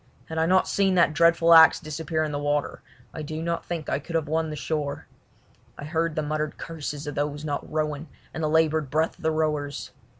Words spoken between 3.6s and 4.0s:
think that I